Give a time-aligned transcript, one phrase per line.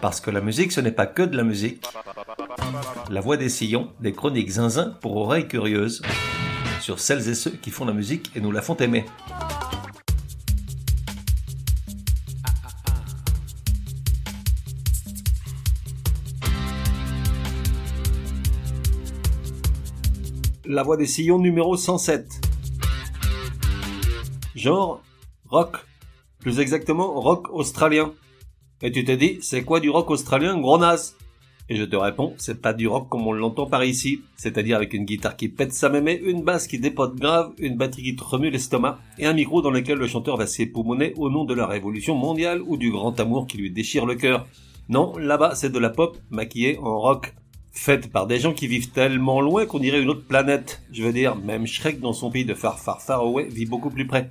[0.00, 1.84] Parce que la musique, ce n'est pas que de la musique.
[3.10, 6.00] La voix des sillons, des chroniques zinzin pour oreilles curieuses,
[6.80, 9.04] sur celles et ceux qui font la musique et nous la font aimer.
[20.64, 22.40] La voix des sillons numéro 107.
[24.54, 25.02] Genre,
[25.48, 25.76] rock.
[26.38, 28.14] Plus exactement, rock australien.
[28.82, 31.16] Et tu te dis, c'est quoi du rock australien, gros naze?
[31.68, 34.92] Et je te réponds, c'est pas du rock comme on l'entend par ici, c'est-à-dire avec
[34.94, 38.24] une guitare qui pète sa mémé, une basse qui dépote grave, une batterie qui te
[38.24, 41.66] remue l'estomac, et un micro dans lequel le chanteur va s'époumoner au nom de la
[41.66, 44.46] révolution mondiale ou du grand amour qui lui déchire le cœur.
[44.88, 47.34] Non, là-bas, c'est de la pop maquillée en rock.
[47.72, 50.82] Faite par des gens qui vivent tellement loin qu'on dirait une autre planète.
[50.90, 53.90] Je veux dire, même Shrek dans son pays de Far Far Far Away vit beaucoup
[53.90, 54.28] plus près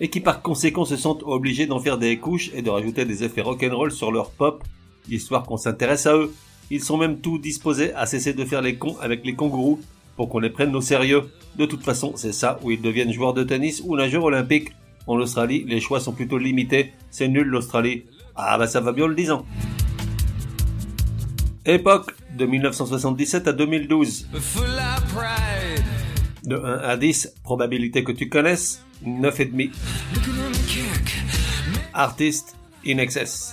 [0.00, 3.24] et qui par conséquent se sentent obligés d'en faire des couches et de rajouter des
[3.24, 4.62] effets rock'n'roll sur leur pop,
[5.10, 6.34] histoire qu'on s'intéresse à eux.
[6.70, 9.80] Ils sont même tout disposés à cesser de faire les cons avec les kangourous
[10.16, 11.30] pour qu'on les prenne au sérieux.
[11.56, 14.70] De toute façon, c'est ça où ils deviennent joueurs de tennis ou nageurs olympiques.
[15.06, 16.92] En Australie, les choix sont plutôt limités.
[17.10, 18.04] C'est nul l'Australie.
[18.34, 19.46] Ah bah ça va bien le disant.
[21.64, 24.28] Époque de 1977 à 2012.
[26.46, 29.70] De 1 à 10, probabilité que tu connaisses, 9,5.
[31.92, 33.52] Artiste in excess.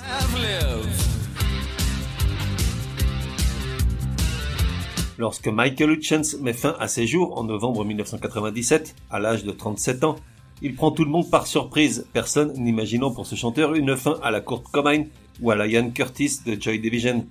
[5.17, 10.03] Lorsque Michael Hutchence met fin à ses jours en novembre 1997, à l'âge de 37
[10.03, 10.17] ans,
[10.61, 14.29] il prend tout le monde par surprise, personne n'imaginant pour ce chanteur une fin à
[14.29, 15.05] la Kurt Cobain
[15.41, 17.25] ou à la Ian Curtis de Joy Division.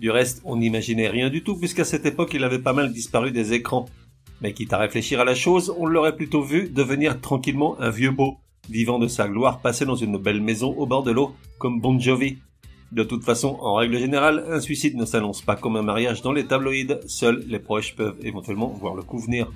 [0.00, 3.30] Du reste, on n'imaginait rien du tout puisqu'à cette époque il avait pas mal disparu
[3.30, 3.86] des écrans.
[4.40, 8.10] Mais quitte à réfléchir à la chose, on l'aurait plutôt vu devenir tranquillement un vieux
[8.10, 8.36] beau,
[8.68, 11.98] vivant de sa gloire passé dans une belle maison au bord de l'eau, comme Bon
[11.98, 12.38] Jovi.
[12.92, 16.32] De toute façon, en règle générale, un suicide ne s'annonce pas comme un mariage dans
[16.32, 19.50] les tabloïds, seuls les proches peuvent éventuellement voir le coup venir.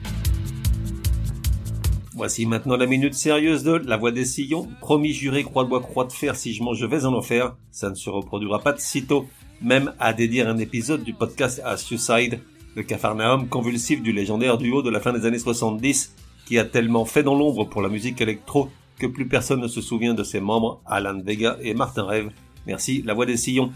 [2.15, 4.69] Voici maintenant la minute sérieuse de La Voix des Sillons.
[4.81, 7.57] Promis juré croix de bois croix de fer si je mange je vais en enfer.
[7.71, 9.27] Ça ne se reproduira pas de sitôt.
[9.63, 12.41] Même à dédier un épisode du podcast à Suicide,
[12.75, 16.15] le cafarnaum convulsif du légendaire duo de la fin des années 70,
[16.47, 19.81] qui a tellement fait dans l'ombre pour la musique électro que plus personne ne se
[19.81, 22.31] souvient de ses membres, Alan Vega et Martin Rêve.
[22.67, 23.73] Merci, la voix des sillons.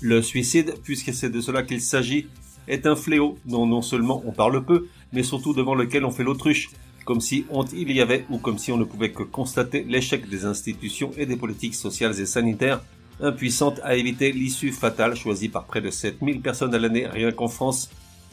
[0.00, 2.26] Le suicide, puisque c'est de cela qu'il s'agit,
[2.66, 6.24] est un fléau dont non seulement on parle peu, mais surtout devant lequel on fait
[6.24, 6.70] l'autruche,
[7.04, 10.28] comme si honte il y avait ou comme si on ne pouvait que constater l'échec
[10.28, 12.80] des institutions et des politiques sociales et sanitaires
[13.22, 17.48] impuissante à éviter l'issue fatale choisie par près de 7000 personnes à l'année rien qu'en
[17.48, 17.90] France,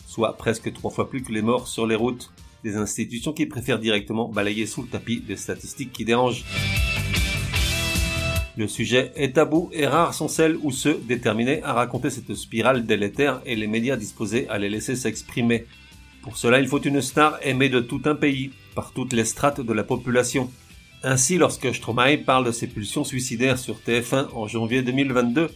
[0.08, 2.32] soit presque trois fois plus que les morts sur les routes,
[2.64, 6.46] des institutions qui préfèrent directement balayer sous le tapis des statistiques qui dérangent.
[8.58, 12.88] Le sujet est tabou et rares sont celles ou ceux déterminés à raconter cette spirale
[12.88, 15.66] délétère et les médias disposés à les laisser s'exprimer.
[16.24, 19.62] Pour cela, il faut une star aimée de tout un pays, par toutes les strates
[19.62, 20.50] de la population,
[21.04, 25.50] ainsi, lorsque Stromae parle de ses pulsions suicidaires sur TF1 en janvier 2022,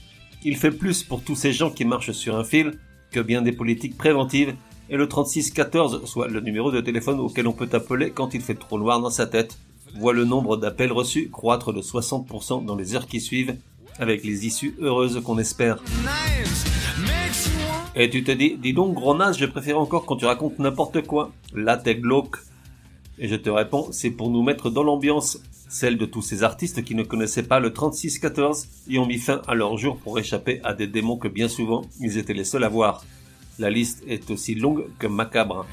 [0.44, 2.74] il fait plus pour tous ces gens qui marchent sur un fil
[3.12, 4.56] que bien des politiques préventives
[4.90, 8.56] et le 3614, soit le numéro de téléphone auquel on peut appeler quand il fait
[8.56, 9.58] trop noir dans sa tête,
[9.96, 13.56] voit le nombre d'appels reçus croître de 60% dans les heures qui suivent,
[14.00, 15.82] avec les issues heureuses qu'on espère.
[17.96, 21.02] Et tu te dis, dis donc gros naze, je préfère encore quand tu racontes n'importe
[21.04, 21.32] quoi.
[21.54, 22.38] Là t'es glauque.
[23.20, 25.40] Et je te réponds, c'est pour nous mettre dans l'ambiance,
[25.70, 29.42] celle de tous ces artistes qui ne connaissaient pas le 36-14 et ont mis fin
[29.48, 32.64] à leur jour pour échapper à des démons que bien souvent ils étaient les seuls
[32.64, 33.06] à voir.
[33.60, 35.66] La liste est aussi longue que macabre.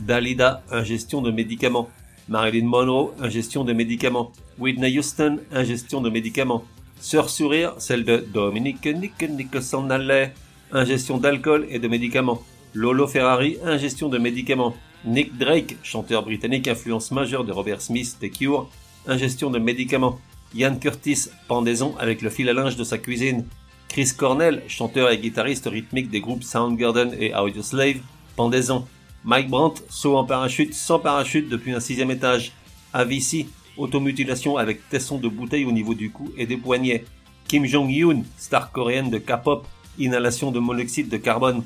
[0.00, 1.88] Dalida, ingestion de médicaments.
[2.28, 4.32] Marilyn Monroe, ingestion de médicaments.
[4.58, 6.64] Whitney Houston, ingestion de médicaments.
[7.00, 10.32] Sœur Sourire, celle de Dominique Nick Nicholson Alley,
[10.72, 12.42] ingestion d'alcool et de médicaments.
[12.74, 14.74] Lolo Ferrari, ingestion de médicaments.
[15.04, 18.68] Nick Drake, chanteur britannique influence majeure de Robert Smith The Cure,
[19.06, 20.18] ingestion de médicaments.
[20.54, 23.44] Ian Curtis, pendaison avec le fil à linge de sa cuisine.
[23.88, 28.00] Chris Cornell, chanteur et guitariste rythmique des groupes Soundgarden et Audioslave,
[28.34, 28.86] pendaison.
[29.24, 32.52] Mike Brandt, saut en parachute sans parachute depuis un sixième étage.
[32.92, 37.04] Avicii, automutilation avec tesson de bouteille au niveau du cou et des poignets.
[37.46, 39.66] Kim Jong-un, star coréenne de K-pop,
[39.98, 41.62] inhalation de monoxyde de carbone.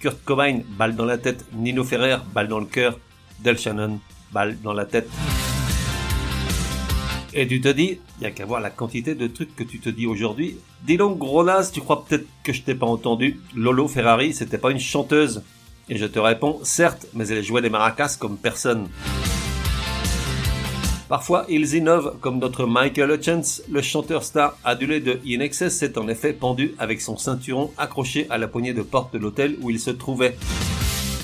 [0.00, 1.44] Kurt Cobain, balle dans la tête.
[1.52, 2.98] Nino Ferrer, balle dans le cœur.
[3.40, 4.00] Del Shannon,
[4.32, 5.08] balle dans la tête.
[7.34, 9.78] Et tu te dis, il y a qu'à voir la quantité de trucs que tu
[9.78, 10.56] te dis aujourd'hui.
[10.84, 13.40] Dis donc, gros tu crois peut-être que je t'ai pas entendu.
[13.54, 15.42] Lolo Ferrari, c'était pas une chanteuse.
[15.88, 18.88] Et je te réponds, certes, mais elle jouait des maracas comme personne.
[21.08, 25.98] Parfois, ils innovent, comme notre Michael Hutchins, le chanteur star adulé de In Excess s'est
[25.98, 29.70] en effet pendu avec son ceinturon accroché à la poignée de porte de l'hôtel où
[29.70, 30.36] il se trouvait.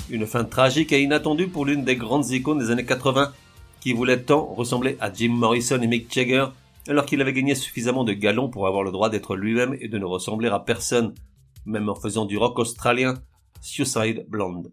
[0.09, 3.33] Une fin tragique et inattendue pour l'une des grandes icônes des années 80,
[3.81, 6.45] qui voulait tant ressembler à Jim Morrison et Mick Jagger,
[6.87, 9.97] alors qu'il avait gagné suffisamment de galons pour avoir le droit d'être lui-même et de
[9.97, 11.13] ne ressembler à personne,
[11.65, 13.15] même en faisant du rock australien,
[13.59, 14.71] Suicide Blonde.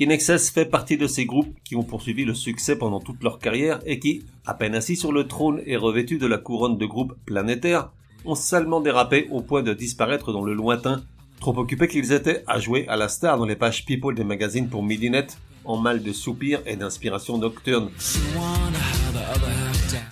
[0.00, 3.40] In Excess fait partie de ces groupes qui ont poursuivi le succès pendant toute leur
[3.40, 6.86] carrière et qui, à peine assis sur le trône et revêtus de la couronne de
[6.86, 7.90] groupes planétaires,
[8.24, 11.02] ont salement dérapé au point de disparaître dans le lointain,
[11.40, 14.68] trop occupés qu'ils étaient à jouer à la star dans les pages people des magazines
[14.68, 15.26] pour Midinet,
[15.64, 17.90] en mal de soupirs et d'inspiration nocturne.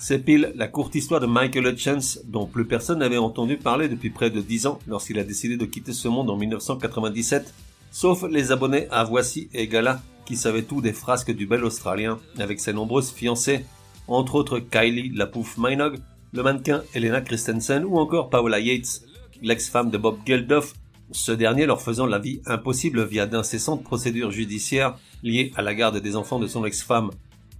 [0.00, 4.10] C'est pile la courte histoire de Michael Hutchins, dont plus personne n'avait entendu parler depuis
[4.10, 7.54] près de dix ans lorsqu'il a décidé de quitter ce monde en 1997
[7.96, 12.18] sauf les abonnés à Voici et Gala qui savaient tout des frasques du bel Australien
[12.38, 13.64] avec ses nombreuses fiancées,
[14.06, 16.00] entre autres Kylie la pouffe Minogue,
[16.34, 19.00] le mannequin Elena Christensen ou encore Paola Yates,
[19.40, 20.74] l'ex-femme de Bob Geldof,
[21.10, 25.96] ce dernier leur faisant la vie impossible via d'incessantes procédures judiciaires liées à la garde
[25.96, 27.12] des enfants de son ex-femme.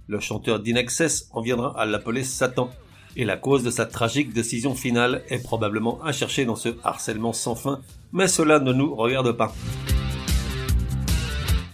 [0.07, 2.69] Le chanteur d'Inexcess en viendra à l'appeler Satan,
[3.15, 7.33] et la cause de sa tragique décision finale est probablement à chercher dans ce harcèlement
[7.33, 7.81] sans fin,
[8.13, 9.51] mais cela ne nous regarde pas.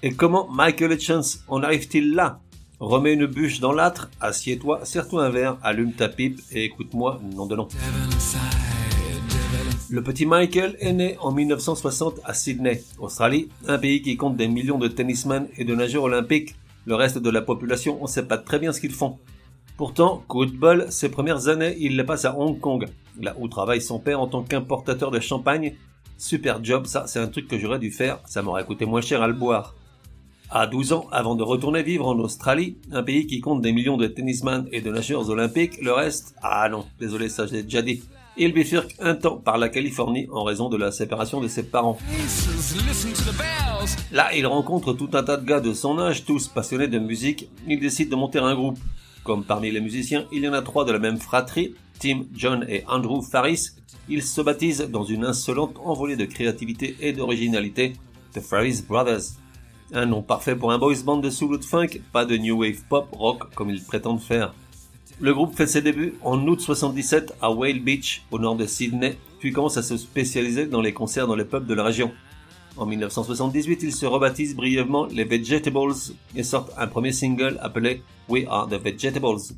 [0.05, 2.41] Et comment Michael Hitchens en arrive-t-il là?
[2.81, 7.45] Remets une bûche dans l'âtre, assieds-toi, serre-toi un verre, allume ta pipe et écoute-moi, nom
[7.45, 7.69] de nom.
[9.89, 14.49] Le petit Michael est né en 1960 à Sydney, Australie, un pays qui compte des
[14.49, 16.55] millions de tennismen et de nageurs olympiques.
[16.85, 19.19] Le reste de la population, on sait pas très bien ce qu'ils font.
[19.77, 22.87] Pourtant, coup de bol, ses premières années, il les passe à Hong Kong,
[23.21, 25.75] là où travaille son père en tant qu'importateur de champagne.
[26.17, 29.21] Super job, ça, c'est un truc que j'aurais dû faire, ça m'aurait coûté moins cher
[29.21, 29.75] à le boire
[30.49, 33.97] à 12 ans avant de retourner vivre en Australie, un pays qui compte des millions
[33.97, 38.03] de tennisman et de nageurs olympiques, le reste, ah non, désolé, ça j'ai déjà dit.
[38.35, 41.99] Il bifurque un temps par la Californie en raison de la séparation de ses parents.
[44.11, 47.49] Là, il rencontre tout un tas de gars de son âge, tous passionnés de musique.
[47.67, 48.79] Il décide de monter un groupe.
[49.23, 52.65] Comme parmi les musiciens, il y en a trois de la même fratrie, Tim, John
[52.67, 53.69] et Andrew Faris.
[54.09, 57.93] Ils se baptisent dans une insolente envolée de créativité et d'originalité,
[58.33, 59.42] The Faris Brothers.
[59.95, 63.07] Un nom parfait pour un boys band de soul funk, pas de new wave pop
[63.11, 64.55] rock comme ils prétendent faire.
[65.19, 69.15] Le groupe fait ses débuts en août 77 à Whale Beach, au nord de Sydney,
[69.39, 72.11] puis commence à se spécialiser dans les concerts dans les pubs de la région.
[72.75, 75.93] En 1978, ils se rebaptisent brièvement les Vegetables
[76.35, 79.53] et sortent un premier single appelé We Are the Vegetables.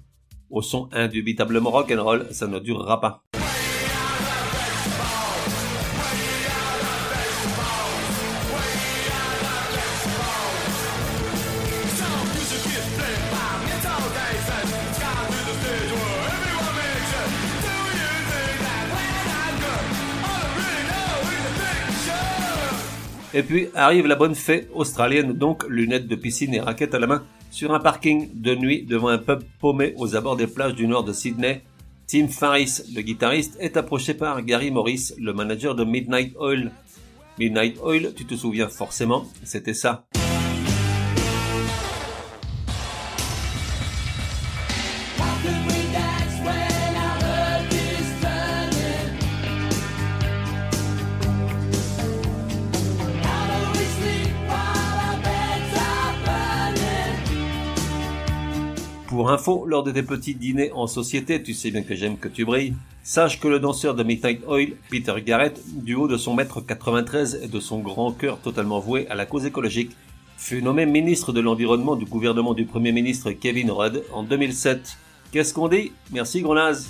[0.49, 3.23] Au son indubitablement rock and roll, ça ne durera pas.
[23.35, 27.05] Et puis arrive la bonne fée australienne, donc lunettes de piscine et raquettes à la
[27.05, 30.87] main, sur un parking de nuit devant un pub paumé aux abords des plages du
[30.87, 31.62] nord de Sydney.
[32.07, 36.71] Tim Farris, le guitariste, est approché par Gary Morris, le manager de Midnight Oil.
[37.38, 40.05] Midnight Oil, tu te souviens forcément, c'était ça.
[59.25, 62.27] Pour info, lors de tes petits dîners en société, tu sais bien que j'aime que
[62.27, 66.36] tu brilles, sache que le danseur de Midnight Oil, Peter Garrett, du haut de son
[66.36, 69.89] mètre 93 et de son grand cœur totalement voué à la cause écologique,
[70.38, 74.96] fut nommé ministre de l'Environnement du gouvernement du Premier ministre Kevin Rudd en 2007.
[75.32, 75.91] Qu'est-ce qu'on dit?
[76.12, 76.88] Merci Grenaz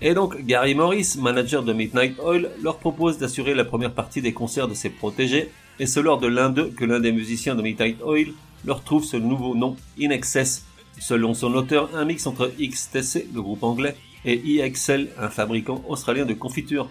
[0.00, 4.32] et donc Gary Morris, manager de Midnight Oil, leur propose d'assurer la première partie des
[4.32, 5.50] concerts de ses protégés,
[5.80, 9.04] et c'est lors de l'un d'eux que l'un des musiciens de Midnight Oil leur trouve
[9.04, 10.64] ce nouveau nom, In Excess,
[11.00, 16.24] selon son auteur un mix entre XTC, le groupe anglais, et IXL, un fabricant australien
[16.24, 16.88] de confiture.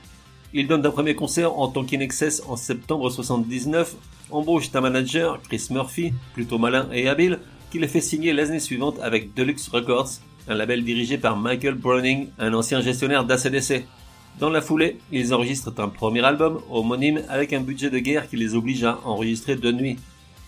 [0.54, 3.96] Il donne un premier concert en tant qu'Inexcess en septembre 79,
[4.32, 7.40] embauche un manager, Chris Murphy, plutôt malin et habile,
[7.72, 10.10] qui les fait signer l'année suivante avec Deluxe Records,
[10.50, 13.86] un label dirigé par Michael Browning, un ancien gestionnaire d'ACDC.
[14.40, 18.36] Dans la foulée, ils enregistrent un premier album homonyme avec un budget de guerre qui
[18.36, 19.98] les oblige à enregistrer de nuit.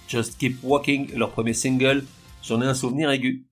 [0.08, 2.06] Just Keep Walking, leur premier single,
[2.44, 3.46] j'en ai un souvenir aigu.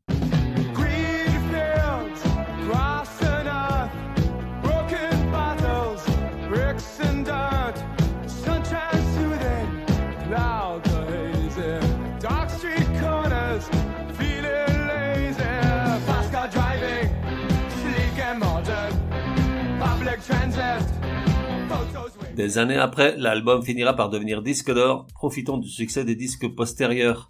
[22.36, 27.30] Des années après, l'album finira par devenir disque d'or, profitant du succès des disques postérieurs.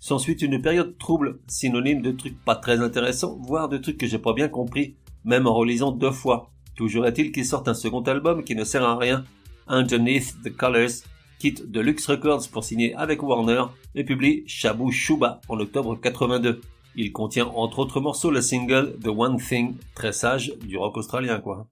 [0.00, 4.18] S'ensuit une période trouble, synonyme de trucs pas très intéressants, voire de trucs que j'ai
[4.18, 6.50] pas bien compris, même en relisant deux fois.
[6.76, 9.24] Toujours est-il qu'il sorte un second album qui ne sert à rien,
[9.68, 11.04] Underneath the Colors,
[11.38, 16.62] quitte Deluxe Records pour signer avec Warner et publie Shabu Shuba en octobre 82.
[16.96, 21.38] Il contient entre autres morceaux le single The One Thing, très sage du rock australien
[21.38, 21.66] quoi.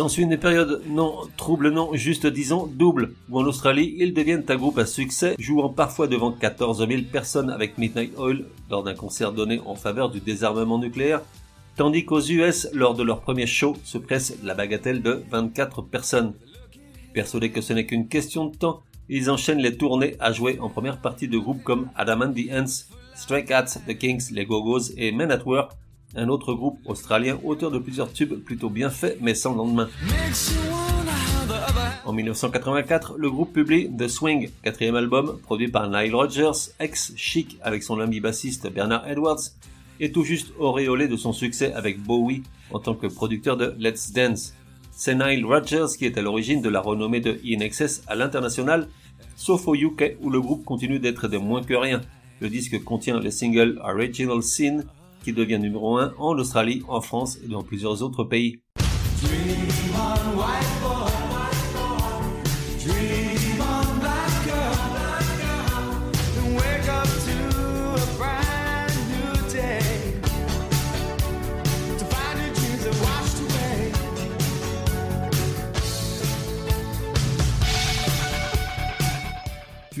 [0.00, 4.56] S'ensuit une période non trouble, non juste disons double, où en Australie ils deviennent un
[4.56, 9.32] groupe à succès, jouant parfois devant 14 000 personnes avec Midnight Oil lors d'un concert
[9.32, 11.20] donné en faveur du désarmement nucléaire,
[11.76, 16.32] tandis qu'aux US, lors de leur premier show, se presse la bagatelle de 24 personnes.
[17.12, 18.80] Persuadés que ce n'est qu'une question de temps,
[19.10, 22.50] ils enchaînent les tournées à jouer en première partie de groupes comme Adam and the
[22.50, 25.72] Ants, Stray Cats, The Kings, les Go-Go's et Men at Work,
[26.14, 29.88] un autre groupe australien auteur de plusieurs tubes plutôt bien faits mais sans lendemain.
[32.04, 37.82] En 1984, le groupe publie The Swing, quatrième album produit par Nile Rodgers, ex-Chic avec
[37.82, 39.40] son ami bassiste Bernard Edwards,
[40.00, 44.12] et tout juste auréolé de son succès avec Bowie en tant que producteur de Let's
[44.12, 44.54] Dance.
[44.90, 47.66] C'est Nile Rodgers qui est à l'origine de la renommée de In
[48.06, 48.88] à l'international,
[49.36, 52.00] sauf au UK où le groupe continue d'être de moins que rien.
[52.40, 54.80] Le disque contient le single Original Sin
[55.22, 58.60] qui devient numéro 1 en Australie, en France et dans plusieurs autres pays.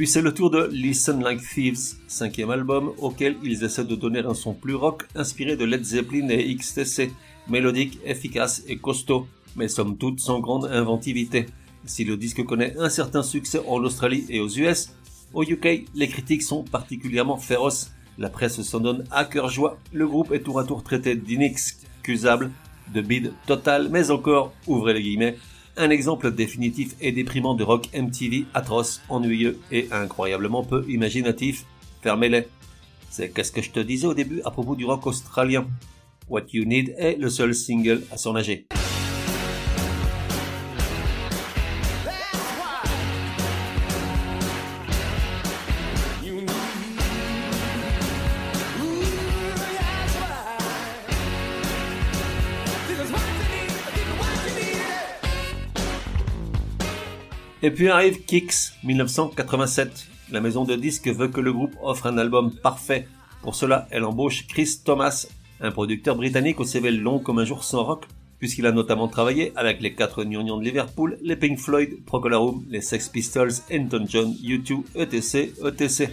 [0.00, 4.20] Puis c'est le tour de Listen Like Thieves, cinquième album auquel ils essaient de donner
[4.20, 7.12] un son plus rock inspiré de Led Zeppelin et XTC,
[7.50, 9.26] mélodique, efficace et costaud,
[9.56, 11.44] mais somme toute sans grande inventivité.
[11.84, 14.94] Si le disque connaît un certain succès en Australie et aux US,
[15.34, 17.92] au UK, les critiques sont particulièrement féroces.
[18.16, 19.76] La presse s'en donne à cœur joie.
[19.92, 22.50] Le groupe est tour à tour traité d'inexcusable,
[22.94, 25.36] de bide total, mais encore, ouvrez les guillemets,
[25.80, 31.64] un exemple définitif et déprimant de rock MTV atroce, ennuyeux et incroyablement peu imaginatif.
[32.02, 32.46] Fermez-les.
[33.10, 35.66] C'est qu'est-ce que je te disais au début à propos du rock australien.
[36.28, 38.79] What You Need est le seul single à son âge.
[57.62, 60.06] Et puis arrive Kicks 1987.
[60.32, 63.06] La maison de disques veut que le groupe offre un album parfait.
[63.42, 65.26] Pour cela, elle embauche Chris Thomas,
[65.60, 68.06] un producteur britannique au CV long comme un jour sans rock,
[68.38, 72.80] puisqu'il a notamment travaillé avec les quatre Gnonions de Liverpool, les Pink Floyd, Procolarum, les
[72.80, 76.08] Sex Pistols, Anton John, U2, ETC, ETC.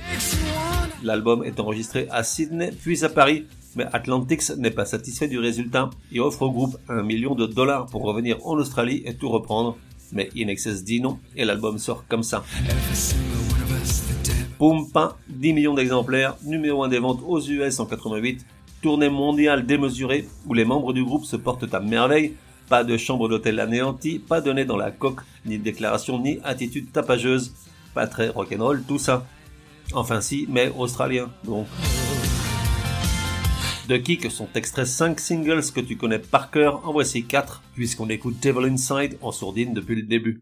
[1.02, 3.46] L'album est enregistré à Sydney, puis à Paris,
[3.78, 7.86] mais Atlantics n'est pas satisfait du résultat et offre au groupe un million de dollars
[7.86, 9.78] pour revenir en Australie et tout reprendre
[10.12, 12.44] mais In Excess dit non et l'album sort comme ça.
[14.60, 18.46] Boom, pain, 10 millions d'exemplaires, numéro 1 des ventes aux US en 88,
[18.82, 22.34] tournée mondiale démesurée où les membres du groupe se portent à merveille,
[22.68, 26.92] pas de chambre d'hôtel anéantie, pas de nez dans la coque, ni déclaration, ni attitude
[26.92, 27.54] tapageuse,
[27.94, 29.26] pas très rock'n'roll, tout ça.
[29.94, 31.68] Enfin si, mais australien, donc
[33.88, 38.10] de Kick sont extraits 5 singles que tu connais par cœur, en voici 4, puisqu'on
[38.10, 40.42] écoute Devil Inside en sourdine depuis le début.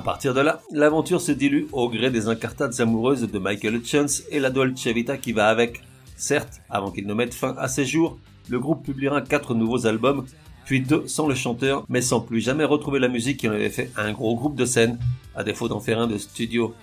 [0.00, 4.06] À partir de là, l'aventure se dilue au gré des incartades amoureuses de Michael Hutchins
[4.30, 5.82] et la Dolce Vita qui va avec.
[6.16, 10.24] Certes, avant qu'il ne mette fin à ses jours, le groupe publiera quatre nouveaux albums,
[10.64, 13.68] puis deux sans le chanteur, mais sans plus jamais retrouver la musique qui en avait
[13.68, 14.98] fait un gros groupe de scène,
[15.36, 16.74] à défaut d'en faire un de studio.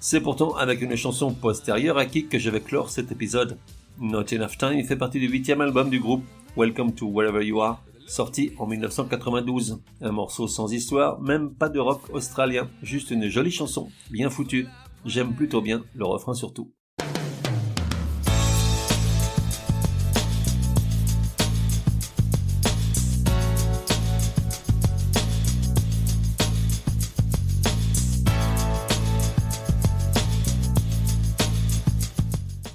[0.00, 3.58] C'est pourtant avec une chanson postérieure à Kick que je vais clore cet épisode.
[4.00, 6.24] Not Enough Time fait partie du huitième album du groupe,
[6.56, 9.80] Welcome to Wherever You Are, sorti en 1992.
[10.00, 14.66] Un morceau sans histoire, même pas de rock australien, juste une jolie chanson, bien foutue.
[15.04, 16.72] J'aime plutôt bien le refrain surtout.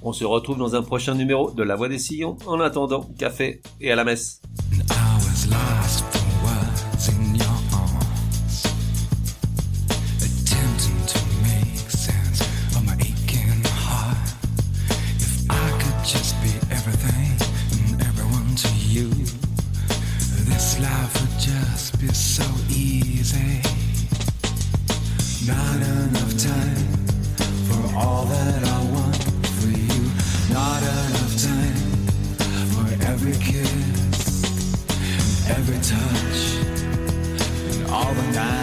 [0.05, 2.37] On se retrouve dans un prochain numéro de La Voix des Sillons.
[2.45, 4.41] En attendant, café et à la messe.
[33.25, 34.43] every kiss,
[35.49, 36.57] every touch,
[37.71, 38.62] and all the night.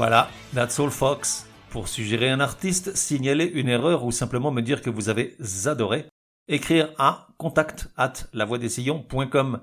[0.00, 1.46] voilà, that's all Fox.
[1.68, 5.36] Pour suggérer un artiste, signaler une erreur ou simplement me dire que vous avez
[5.66, 6.06] adoré,
[6.48, 9.60] écrire à contact at lavoidessillons.com.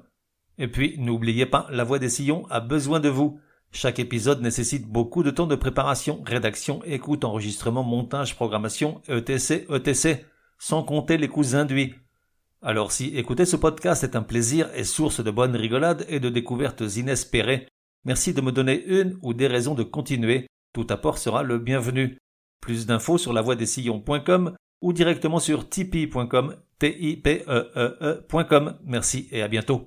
[0.60, 3.40] Et puis, n'oubliez pas, La Voix des Sillons a besoin de vous.
[3.72, 10.20] Chaque épisode nécessite beaucoup de temps de préparation, rédaction, écoute, enregistrement, montage, programmation, etc., etc.,
[10.60, 11.96] sans compter les coûts induits.
[12.62, 16.30] Alors si écouter ce podcast est un plaisir et source de bonnes rigolades et de
[16.30, 17.68] découvertes inespérées,
[18.08, 20.48] merci de me donner une ou des raisons de continuer.
[20.74, 22.18] Tout apport sera le bienvenu.
[22.62, 29.86] Plus d'infos sur lavoidessillons.com ou directement sur tipeee.com, e e, e Merci et à bientôt.